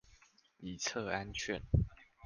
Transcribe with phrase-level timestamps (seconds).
[0.61, 1.61] 以策安全